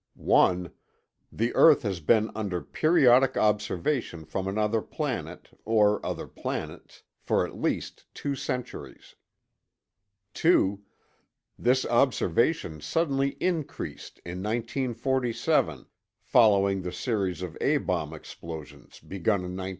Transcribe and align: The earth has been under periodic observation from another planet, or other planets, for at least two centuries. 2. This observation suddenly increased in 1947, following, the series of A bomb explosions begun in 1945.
The 1.31 1.53
earth 1.53 1.83
has 1.83 1.99
been 1.99 2.31
under 2.33 2.59
periodic 2.63 3.37
observation 3.37 4.25
from 4.25 4.47
another 4.47 4.81
planet, 4.81 5.49
or 5.63 6.03
other 6.03 6.25
planets, 6.27 7.03
for 7.19 7.45
at 7.45 7.55
least 7.61 8.05
two 8.15 8.33
centuries. 8.33 9.13
2. 10.33 10.81
This 11.59 11.85
observation 11.85 12.81
suddenly 12.81 13.37
increased 13.39 14.19
in 14.25 14.41
1947, 14.41 15.85
following, 16.19 16.81
the 16.81 16.91
series 16.91 17.43
of 17.43 17.55
A 17.61 17.77
bomb 17.77 18.11
explosions 18.11 18.99
begun 19.01 19.41
in 19.41 19.53
1945. 19.55 19.69